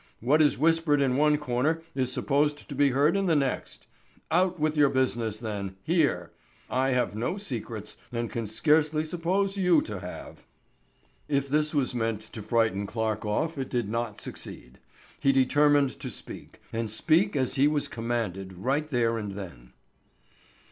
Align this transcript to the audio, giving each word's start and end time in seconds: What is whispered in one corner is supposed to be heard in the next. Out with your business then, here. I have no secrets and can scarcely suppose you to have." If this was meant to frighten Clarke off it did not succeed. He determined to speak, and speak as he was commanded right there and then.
What 0.19 0.41
is 0.41 0.57
whispered 0.57 0.99
in 0.99 1.15
one 1.15 1.37
corner 1.37 1.83
is 1.93 2.11
supposed 2.11 2.67
to 2.67 2.73
be 2.73 2.89
heard 2.89 3.15
in 3.15 3.27
the 3.27 3.35
next. 3.35 3.85
Out 4.31 4.59
with 4.59 4.75
your 4.75 4.89
business 4.89 5.37
then, 5.37 5.75
here. 5.83 6.31
I 6.71 6.89
have 6.89 7.13
no 7.13 7.37
secrets 7.37 7.97
and 8.11 8.31
can 8.31 8.47
scarcely 8.47 9.05
suppose 9.05 9.57
you 9.57 9.79
to 9.83 9.99
have." 9.99 10.47
If 11.27 11.47
this 11.49 11.75
was 11.75 11.93
meant 11.93 12.21
to 12.33 12.41
frighten 12.41 12.87
Clarke 12.87 13.25
off 13.27 13.59
it 13.59 13.69
did 13.69 13.89
not 13.89 14.19
succeed. 14.19 14.79
He 15.19 15.31
determined 15.31 15.99
to 15.99 16.09
speak, 16.09 16.59
and 16.73 16.89
speak 16.89 17.35
as 17.35 17.53
he 17.53 17.67
was 17.67 17.87
commanded 17.87 18.53
right 18.53 18.89
there 18.89 19.19
and 19.19 19.33
then. 19.33 19.73